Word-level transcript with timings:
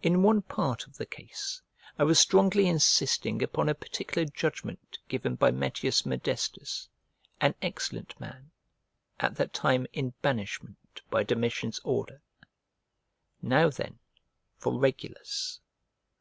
In 0.00 0.22
one 0.22 0.42
part 0.42 0.86
of 0.86 0.96
the 0.96 1.04
case 1.06 1.60
I 1.98 2.04
was 2.04 2.20
strongly 2.20 2.68
insisting 2.68 3.42
upon 3.42 3.68
a 3.68 3.74
particular 3.74 4.24
judgment 4.24 4.98
given 5.08 5.34
by 5.34 5.50
Metius 5.50 6.06
Modestus, 6.06 6.88
an 7.40 7.56
excellent 7.60 8.14
man, 8.20 8.52
at 9.18 9.34
that 9.38 9.52
time 9.52 9.88
in 9.92 10.10
banishment 10.22 11.02
by 11.10 11.24
Domitian's 11.24 11.80
order. 11.82 12.22
Now 13.42 13.68
then 13.68 13.98
for 14.56 14.78
Regulus. 14.78 15.58